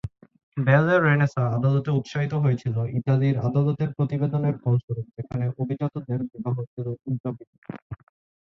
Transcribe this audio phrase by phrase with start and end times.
[0.57, 7.49] ব্যালে রেনেসাঁ আদালতে উত্সাহিত হয়েছিল ইতালির আদালতের প্রতিবেদনের ফলস্বরূপ যেখানে অভিজাতদের বিবাহ ছিলো উদযাপিত।